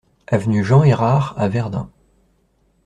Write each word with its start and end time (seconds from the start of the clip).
Avenue 0.25 0.63
Jean 0.63 0.81
Errard 0.81 1.35
à 1.37 1.47
Verdun 1.47 1.87